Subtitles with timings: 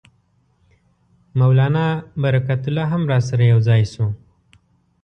[1.39, 1.85] مولنا
[2.23, 4.05] برکت الله هم راسره یو ځای شو.